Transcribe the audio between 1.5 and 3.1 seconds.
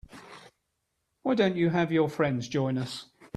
you have your friends join us?